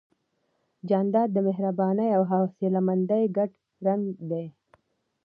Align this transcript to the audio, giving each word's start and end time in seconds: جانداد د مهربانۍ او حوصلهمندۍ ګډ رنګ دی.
جانداد 0.89 1.29
د 1.33 1.37
مهربانۍ 1.47 2.09
او 2.17 2.21
حوصلهمندۍ 2.31 3.23
ګډ 3.37 3.51
رنګ 3.85 4.05
دی. 4.29 4.45